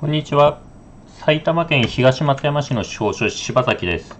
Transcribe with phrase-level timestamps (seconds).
[0.00, 0.62] こんにちは。
[1.18, 4.18] 埼玉県東松山市の司法書士柴崎です。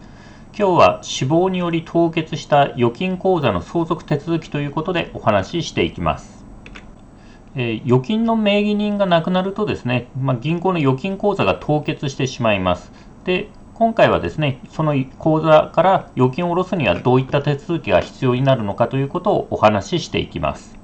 [0.55, 6.45] 今日は死亡により凍結した預金口座の相続手続きということでお話ししていきます。
[7.57, 12.93] えー、預金の名義人が亡くなるとですね、まあ、銀行の預金口座が凍結してしまいます。
[13.25, 20.80] で、今回はですね、その口座から預金を下ろすにはどういった手続きが必要になるのかということをお話ししていきます。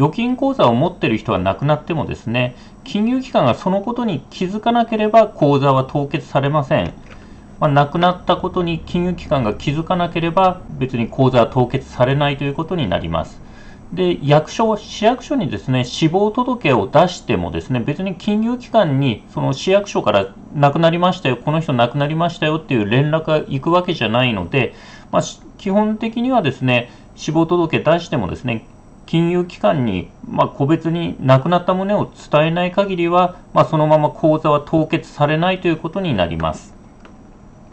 [0.00, 6.94] 預金口座を持っている人は亡くなってもですね、金融機関がそのことに気づかなければ口座は凍結されません。
[7.60, 13.42] まあ、亡くなったことに金融機関が気づかなければ別に口座は凍結されないということになります。
[13.92, 24.74] で、役所、市役所にですね、死亡届を出してもですね、別に金融機関にその市役所から亡くなりましたよ、この人亡くなりましたよっていう連絡が行くわけじゃないので、
[25.12, 25.22] まあ、
[25.58, 28.64] 基本的にはですね、死亡届出してもですね、
[29.10, 36.72] 金融機関に、まあ、個別に亡くなった旨を伝えない限りは、まあ、そのまま口座は凍結されないということになります。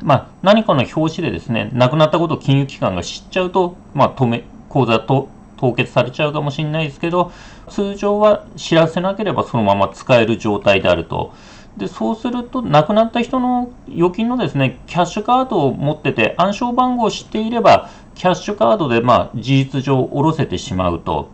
[0.02, 7.32] まあ、何かの表紙でですね、亡くなったことを金融機関が知っちゃうと、まあ、止め口座と凍結されちゃうかもしれないですけど、
[7.70, 11.36] 通常は知らせなければそのまま使える状態であると。
[11.78, 21.30] でそうすると、亡くなった人の預金のですね、キャッシュカードを持ってて、暗証番号を知っていれば、キャッシュカードで、まあ、事実上下ろせてしまうと。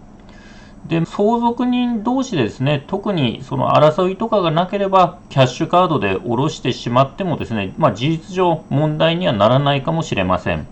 [0.88, 10.68] で、相続人同士ですね、特にその争いとかがなければ、キャッシュカードで下ろしてしまってもですね、まあ、事実上問題にはならないかもしれません。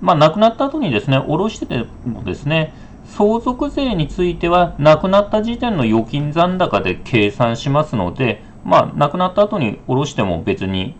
[0.00, 2.72] まあ、亡くなった後にですね、下ろしててもですね、
[3.06, 10.94] 相続税については、亡くなった時点の預金残高で計算しますので、まあ、亡くなった後に下ろしても別に、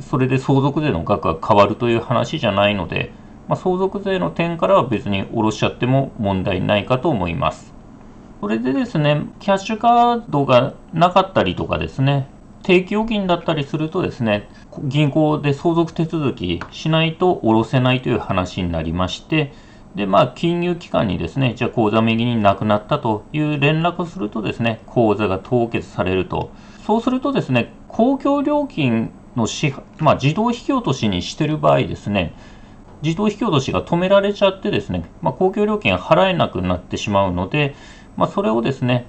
[0.00, 3.12] それで相続税の額が変わるという話じゃないので、
[3.46, 7.74] まあ、相続税の点からは別に下ろしちゃっても問題ないかと思います。
[8.40, 12.26] それでですね、キャッシュカードがなかったりとかですね、
[12.62, 14.48] 定期預金だったりするとですね、
[14.82, 19.52] 銀行で相続手続きしないと下ろせないという話になりまして、
[19.94, 26.50] で、まあ、金融機関にですね、じゃあ口座右になくなったという連絡をするとですね、口座が凍結されると。
[26.84, 32.34] そうするとですね、公共料金の支、まあ、自動引き落としにしてる場合ですね、
[33.00, 37.74] 自動引き落としが止められちゃってですね、まあ、公共料金払えなくなってしまうので、
[38.18, 39.06] まあ、それをですね、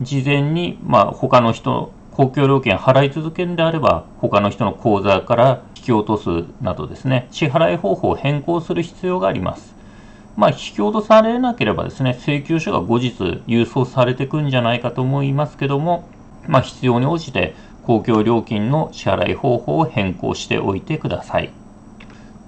[0.00, 9.76] 事前に、まあ、他の人、公共料金払い続けるんであれば、他の人の口座から引き落とすなどですね、支払い方法を変更する必要があります。
[10.36, 13.12] まあ、引き落とされなければですね、請求書が後日
[13.46, 16.08] 郵送されていくんじゃないかと思いますけども、
[16.48, 21.50] まあ、必要に応じて公共料金の支払い方法を変更しておいてください。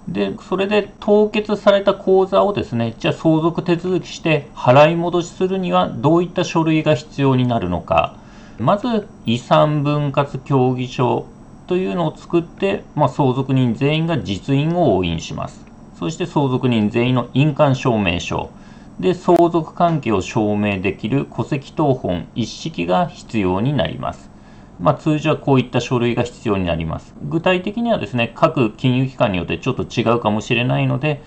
[0.09, 8.15] で、それで凍結された口座をですね、じゃあ相続手続きして払い戻しするにはどういった書類が必要になるのか。
[8.59, 11.27] まず、遺産分割協議書
[11.67, 15.67] というのを作って、まあ、相続人全員が実印を押印します。
[15.99, 18.51] そして相続人全員の印鑑証明書。
[19.01, 24.31] で、相続関係を証明できる戸籍謄本一式が必要になります。
[24.81, 27.15] まあ、通常はこういった書類が必要になります。
[27.23, 31.23] 具体的にはですね、各金融機関によってちょっと違うかもしれないので、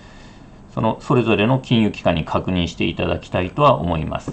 [0.74, 4.32] そのそれぞれの金融機関に確認していただきたいとは思います。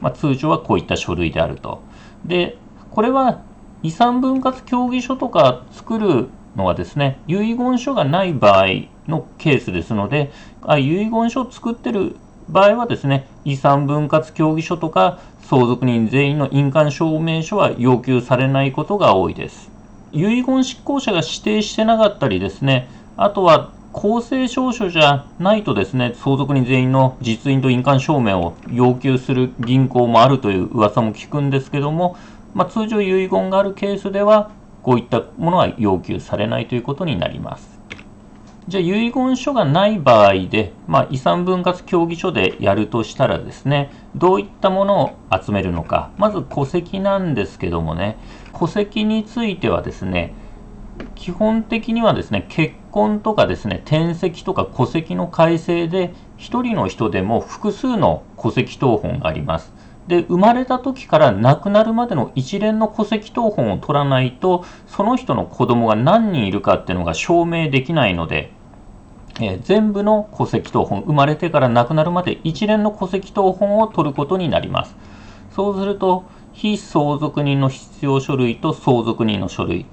[0.00, 1.82] まあ、通常はこういった書類であると。
[2.24, 2.56] で、
[2.90, 3.42] これは
[3.82, 8.66] 遺産分割協議書とか作るのはですね、遺言書がない場合
[9.06, 10.30] のケースですので、
[10.62, 12.16] あ遺言書を作ってる
[12.48, 19.70] 場合はですね、遺産分割協議書とか相続人全員の印鑑証明書は要求されないことが多いです。
[20.12, 32.16] 遺言執行者が指定してなかったりですね、あとは公正証書じゃないとですね、相続人全員の実印と印鑑証明を要求する銀行もあるという噂も聞くんですけども、
[32.54, 34.50] まあ、通常遺言があるケースでは、
[34.82, 37.77] こういったものは要求されないということになります。
[38.68, 46.10] じゃあ遺言書がない場合で、まあ、遺産分割協議書でやるとしたらですね、どういったものを集めるのか。
[46.18, 48.18] まず戸籍なんですけどもね、
[48.58, 50.34] 戸籍についてはですね、
[51.14, 59.72] 基本的にはですね、結婚とかですね、転籍とか戸籍の改正で、1人の人でも複数の戸籍謄本があります。
[60.08, 68.57] で、生まれた時から亡くなるまでの一連の戸籍謄本を取らないと、その人の子供が何人いるかっていうのが証明できないので、
[69.40, 74.96] えー、全部の戸籍謄本、生まれてから亡くなるまで一連の戸籍謄本を取ることになります。
[75.54, 79.86] そうすると、非相続人の必要書類と相続人の書類、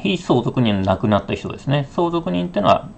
[0.00, 1.88] 非相続人の亡くなった人ですね。
[1.90, 2.88] 相続人っていうのは、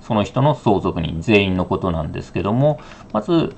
[0.00, 2.80] その人の相続人全員のことなんですけども、
[3.12, 3.54] まず、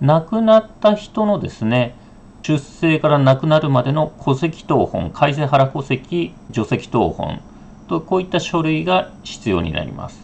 [0.00, 1.96] 亡くなった人のですね、
[2.42, 7.40] 出生から亡くなるまでの戸籍謄本、改正原戸籍、除籍謄本
[7.88, 10.23] とこういった書類が必要になります。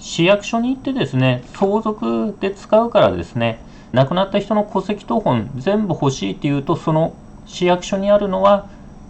[0.00, 3.62] 市役所に行ってですね、相続で使うからですね、
[3.92, 7.14] 亡くなった人の戸籍謄本全部欲しいっていうと、その
[7.46, 8.66] 市役所にあるのは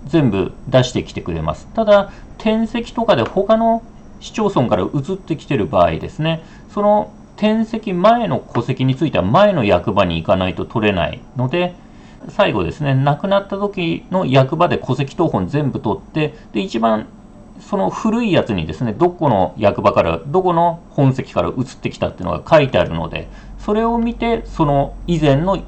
[0.07, 1.69] 全部出してきてくれます。
[1.75, 3.83] ただ、転籍とかで他の
[4.19, 6.43] 市町村から移ってきてる場合ですね、
[6.75, 11.75] その転籍前の戸籍については前の役場に行かないと取れないので、
[12.29, 17.07] 最後ですね、亡くなった時の役場で戸籍謄本全部取って、で、一番
[17.61, 23.29] その古いやつにですね、どこの役場から、どこの本籍から移ってきたっていうのが書いてあるので、
[23.59, 25.59] それを見て、その以前の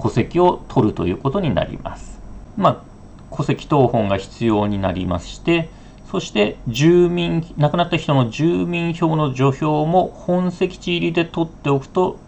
[0.00, 2.20] 戸籍を取るということになります。
[2.56, 2.84] ま
[3.30, 5.70] あ、戸籍謄本が必要になりまして、
[6.10, 12.18] そして住民、亡くなった人の住民票の除票も本籍地入りで取っておくと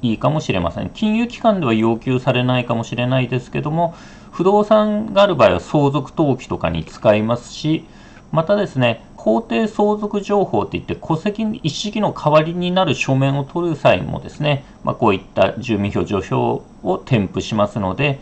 [0.00, 0.90] いいかもしれません。
[0.90, 3.94] 金融機関では要求されないかもしれないですけども、
[4.30, 7.84] 不動産がある場合は相続登記とかに使いますし、
[8.32, 18.20] またですね、法定相続情報っていって戸籍一式の代わりになる書面を取る際もですね、まあ、こういった住民票除票を添付しますので、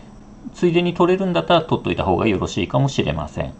[0.53, 3.53] ついでに取れるんだったら取っといた方がよろしいかもしれません。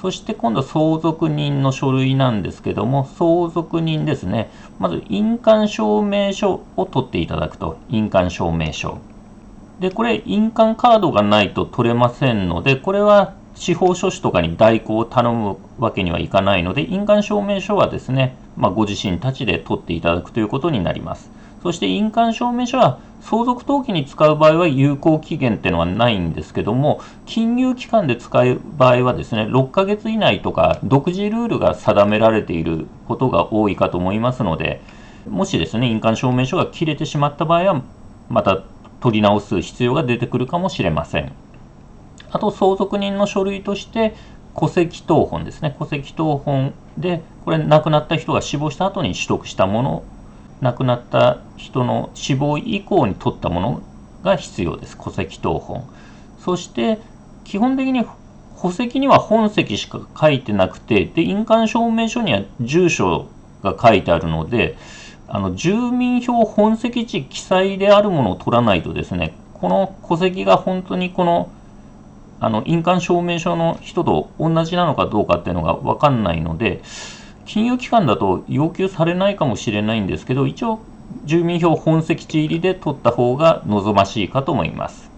[0.00, 4.50] そして今度相続人の書類なんですけども、相続人ですね。
[4.78, 8.98] まず印鑑証明書を取っていただくと、印鑑証明書。
[9.80, 21.30] で、これ印鑑カードがないと取れませんので、これは司法書士とかに代行を頼むわけにはいかないので、印鑑証明書はですね、まあ、ご自身たちで取っていただくということになります。
[21.62, 34.82] そして印鑑証明書は相続登記に使う場合は有効期限っていうのはないんですけども、金融機関で使う場合はですね、6ヶ月以内とか独自ルールが定められていることが多いかと思いますので、
[35.26, 37.82] もしですね、印鑑証明書が切れてしまった場合は、
[38.28, 38.58] また
[39.00, 41.32] 取り直す必要が出てくるかもしれません。
[42.34, 44.14] あと相続人の書類として
[44.58, 45.74] 戸籍謄本ですね。
[45.78, 50.02] 戸籍謄本で、これ亡くなった人が死亡した後に取得したもの、
[50.60, 53.82] 亡くなった人の死亡以降に取ったもの
[54.24, 54.96] が必要です。
[54.96, 55.84] 戸籍謄本。
[56.40, 56.98] そして、
[57.44, 58.04] 基本的に
[58.60, 63.28] 戸籍には本籍しか書いてなくて、で、印鑑証明書には住所
[63.62, 64.76] が書いてあるので、
[65.28, 71.50] あの住民票本籍地記載であるものを取らないとですね、この戸籍が本当にこの
[72.40, 76.82] あの印鑑証明書の人と同じなのかどうかっていうのが分かんないので、
[77.46, 80.80] 金融機関だと要求されないかもしれないんですけど、一応、
[81.24, 85.10] 住民票本籍地入りで取った方が望ましいかと思います。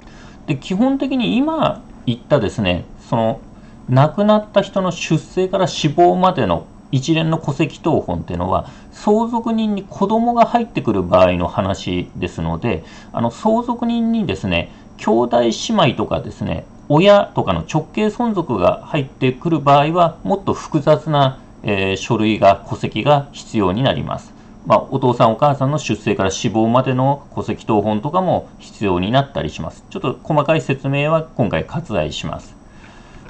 [0.47, 3.41] で基本的に今言ったですね、その
[3.89, 24.33] 亡くなった人の出生から死亡までの一連の戸籍謄本っていうのは相続人に子供が入ってくる場合の話ですのであの相続人にですね兄弟姉妹とかですね親とかの直系存続が入ってくる場合は、もっと複雑な、えー、書類が、戸籍が必要になります。
[24.67, 29.85] まあ、お父さんお母さんの出生から死亡までの戸籍謄本とかも必要になったりします。
[29.91, 32.57] ちょっと細かい説明は今回割愛します。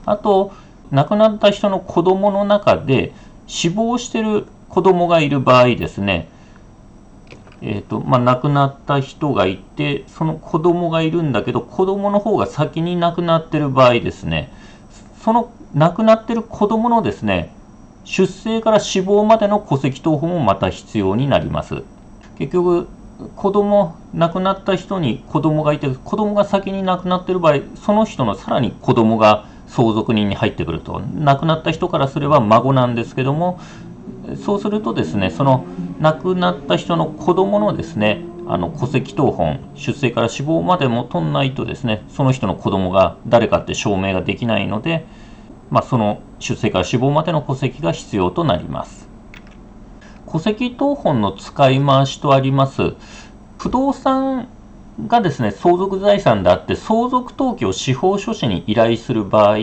[0.06, 0.52] あと、
[0.90, 3.12] 亡くなった人の子供の中で
[3.46, 6.28] 死亡してる子供がいる場合ですね、
[7.62, 14.52] えーとまあ、亡くなった人がいて、その子供がいるんだけど、子供の方が先に亡くなってる場合ですね、
[15.22, 17.52] その亡くなってる子供のですね、
[18.04, 21.82] 出生から死亡までの戸籍謄本もまた必要になります。
[22.38, 22.88] 結局、
[23.34, 31.00] 子供、亡くなった人に子供がいて、子供が先に亡くなってる場合、その人のさらに子供が相続人に入ってくると。
[31.14, 33.58] 亡くなった人からすれば孫なんですけども、
[34.44, 35.64] そうするとですね、その
[36.00, 45.06] 亡くなった人の子供のですね、あの戸籍謄本、出生から死亡までも取んないとですね、その人の子供が誰かって証明ができないので、
[45.70, 49.08] まあ、その出生から死亡までの戸籍が必要となります。
[50.30, 52.94] 戸籍謄本の使い回しとあります。
[53.58, 54.48] 不動産
[55.06, 59.58] がですね、相続財産であって、相続登記を司法書士に依頼する場合、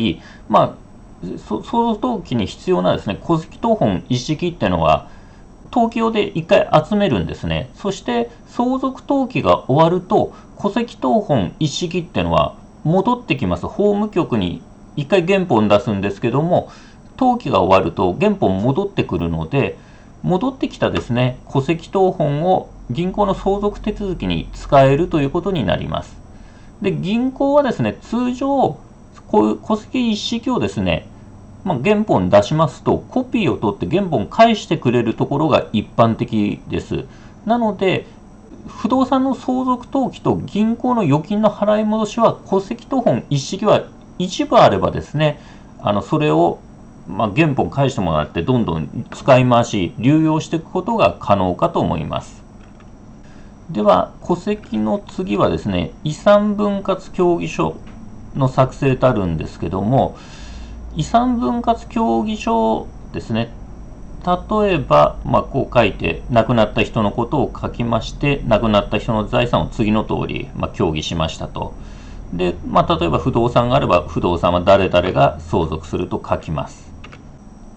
[0.49, 0.75] まあ、
[1.37, 5.09] 相続登記に必要なですね、戸籍謄本一式っていうのは、
[5.73, 7.71] 登記用で一回集めるんですね。
[7.73, 13.65] そして相続登記が終わると、戸籍謄本一式っていうのは戻ってきます。
[13.65, 14.61] 法務局に
[14.95, 16.69] 一回原本出すんですけども、
[17.17, 19.79] 登記が終わると原本戻ってくるので、
[20.21, 26.15] 戻ってきたですね、戸籍謄本を銀行の相続手続きに使えるということになります。
[26.83, 28.77] で、銀行はですね、通常、
[29.27, 31.07] こういう戸籍一式をですね、
[31.63, 37.05] まあ、原本出しますと、コピーを取って原本返してくれるところが一般的です。
[37.45, 38.05] なので、
[38.67, 43.85] 不動産の相続登記と銀行の預金の払い戻しは戸籍謄本一式は
[44.17, 45.39] 一部あればですね
[45.81, 46.59] あのそれを
[47.07, 52.43] まあ、原本返してもらってどんどん使い回し流用していくことが可能かと思います
[53.69, 57.75] では戸籍の次はですね遺産分割協議書
[58.35, 60.17] の作成とあるんですけども
[60.95, 63.49] 遺産分割協議書ですね。
[64.25, 71.73] 例えば、まあ、こう書いて亡くなった人のことを書きまして亡くなった人の財産を次の通り、まあ、協議しましたと。
[72.31, 76.93] で、まあ、例えば不動産があれば不動産は誰々が相続すると書きます。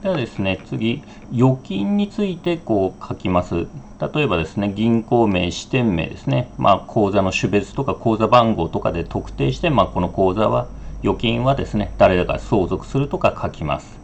[0.02, 3.66] ではですね、次、預金についてこう書きます。
[4.14, 10.68] 例えばですね、銀行名、支店名ですね、まあ、口座の種別とか口座番号とかで特定して、まあ、この口座は、
[11.03, 13.99] 預金はですね、誰か相続するとか書きます。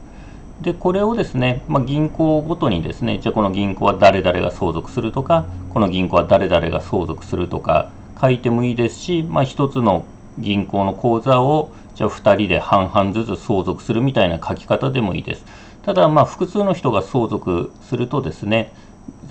[0.60, 10.04] で、これをですね、まあ、銀行ごとにですね、じゃあこの銀行は誰々が相続するとか、この銀行は誰々が相続するとか書いてもいいですし、まあ、1つの
[10.38, 15.44] 銀行の口座を、じゃあ2人で半々ずつ相続するみたいな書き方でもいいです。
[15.82, 18.72] ただ、まあ、複数の人が相続するとですね、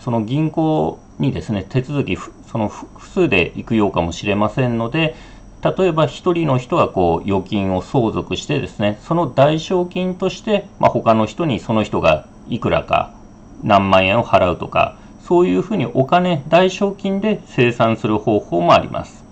[0.01, 5.15] その銀行にですね、手続き、その複数で行くようかもしれませんので、
[5.63, 13.13] 例えば1人の人がこう預金を相続してですね、その代償金として、まあ、他の人にその人がいくらか
[13.63, 19.23] 何万円を払うとか、そういうふうにお金、代償金で生産する方法もあります。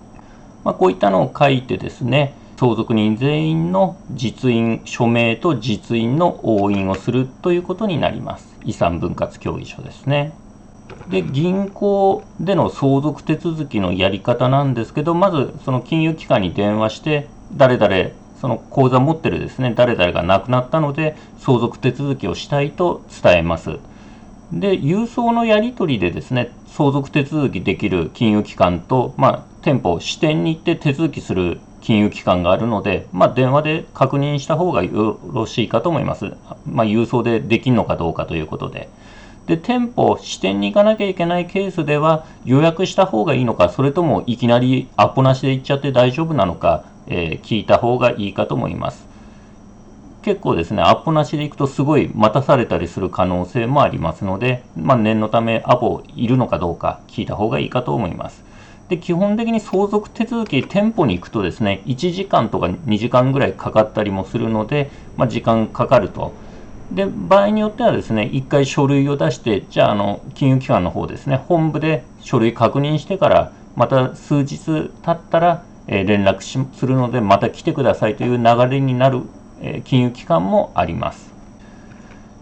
[0.63, 8.55] まあ、こういったのを書いてですね、相続人全員の実印、署名と実印の押印をするということになります。
[8.65, 10.33] 遺産分割協議書ですね。
[11.09, 23.79] で、銀行での相続手続きのやり方なんですけど、まずその金融機関に電話して、誰々、その口座持ってるですね、誰々が亡くなったので、相続手続きをしたいと伝えます。
[24.53, 36.33] で、郵送のやり取りでですね、相続手続きできる金融機関と、まあ、店舗、支店に行って手続きする金融機関があるので、まあ、電話で確認した方がよろしいかと思います。
[36.67, 38.89] まあ、郵送でできるのかどうかということで。
[39.49, 49.07] で、店舗、支店に行かなきゃいけないケースでは、予約した方がいいのか、それともいきなりアポなしで行っちゃって大丈夫なのか、えー、聞いた方がいいかと思います。
[50.21, 58.43] 結構ですね、アポなしで行くとすごい待たされたりする可能性もありますので、まあ、念のためアポいるのかどうか聞いた方がいいかと思います。
[58.89, 66.33] で基本的に相続手続き、店舗に行くとですね、1時間とか2時間ぐらいかかったりもするので、まあ、時間かかると。
[66.91, 79.21] で、場合によってはですね、1回書類を出して、じゃあ、あの、金融機関の方ですね、本部で書類確認してから、また数日経ったら、えー、連絡するので、また来てくださいという流れになる、
[79.61, 81.31] えー、金融機関もあります。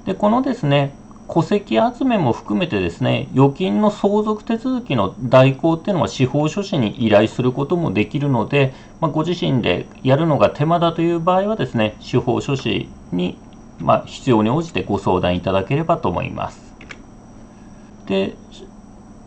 [0.06, 0.94] で、このですね、
[1.30, 13.38] 戸籍集めも含めてですね、預金の相続手続きの代行っていうのは司法書士に依頼することもできるので、まあ、ご自身でやるのが手間だという場合はですね、司法書士に、
[13.80, 16.74] まあ、必要に応じてご相談いただければと思います。
[18.08, 18.36] で、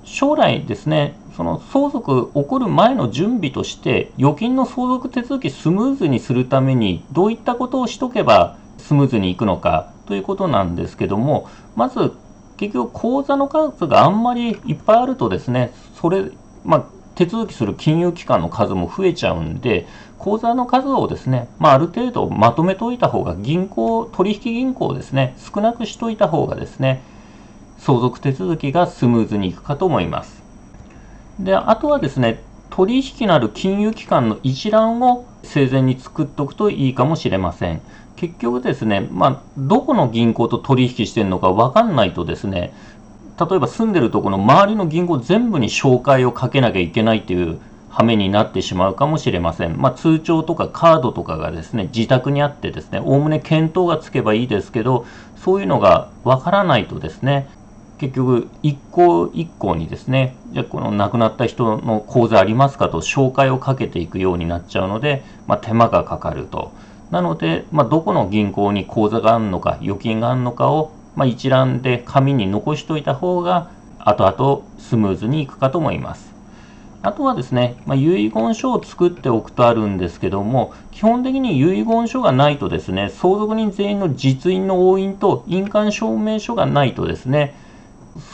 [0.05, 12.13] 将来ですね、その相続起こる前の準備として、預金の相続手続きスムーズにするために、どういったことをしとけばスムーズにいくのかということなんですけども、まず
[12.57, 16.31] 結局口座の数があんまりいっぱいあるとですね、それ、
[16.65, 19.87] まあ、手続きする金融機関の数も増えちゃうんで、
[20.21, 27.03] 口座の数をですね、まあ、ある程度まとめておいた方が、銀行、取引銀行ですね、少なくしといた方がですね、
[27.79, 30.43] 相続手続きがスムーズにいくかと思います。
[31.41, 37.81] で、あとはですね、取引のある金融機関の一覧を生前に作っておくといいかもしれません。
[38.17, 42.75] 結局ですね、まあ、どこの銀行と取引してるのか分かんないとですね、
[43.41, 47.59] 例えば住んでるところの周りの銀行全部に紹介をかけなきゃいけないっていう
[47.91, 49.77] 羽目になってしまうかもしれません。
[49.77, 55.05] まあ、通帳とかカードとかがですね、自宅にあってですね、おおむね検討がつけばいいですけど、
[55.37, 57.49] そういうのが分からないとですね、
[57.99, 66.73] 結局、一行一行にですね、じゃこの亡くなった人の口座ありますかと紹介をかけていくようになっちゃうので、まあ、手間がかかると。
[67.11, 76.30] なので、まあ、どこの銀行に口座があるのか、預金があるのかを、まあ、一覧で紙に残しておいた方が、後々スムーズにいくかと思います。
[77.03, 87.55] あとはですね、まあ、遺言書を作っておくとあるんですけども、基本的に遺言書がないとですね、相続人全員の実印の押印と印鑑証明書がないとですね、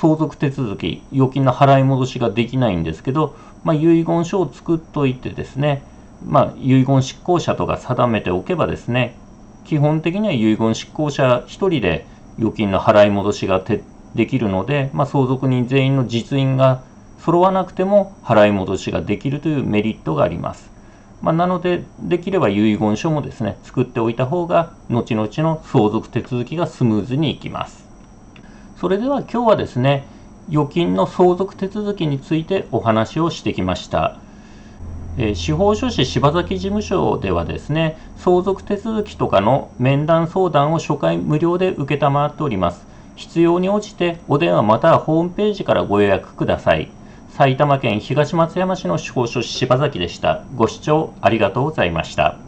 [0.00, 5.82] 相続手続き、預金の払い戻しができないんですけど、まあ、遺言書を作っておいてですね、
[6.25, 9.14] まあ、遺言執行者とか定めておけばですね、
[9.64, 12.06] 基本的には遺言執行者1人で
[12.38, 13.62] 預金の払い戻しが
[14.14, 16.82] できるので、まあ、相続人全員の実印が
[17.26, 20.71] 揃わなくても払い戻しができるというメリットがあります。
[21.23, 27.85] まあ、なので、できれば遺言書もですね、作っておいた方が、後々の相続手続きがスムーズにいきます。
[28.76, 30.04] それでは今日はですね、
[30.49, 34.18] 預金の相続手続きについてお話をしてきました。
[35.18, 42.87] え、司法書士柴崎事務所ではですね、相続手続きとかの面談相談を初回無料で承っております。
[43.16, 46.88] 必要に応じてお電話またはホームページからご予約ください。
[47.37, 50.47] 埼玉県東松山市の司法書士柴崎でした。
[50.55, 52.45] ご視聴ありがとうございました。